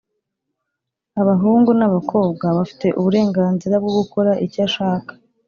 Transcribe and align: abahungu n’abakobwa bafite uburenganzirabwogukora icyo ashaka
abahungu 1.21 1.71
n’abakobwa 1.79 2.45
bafite 2.57 2.87
uburenganzirabwogukora 2.99 4.31
icyo 4.45 4.61
ashaka 4.67 5.11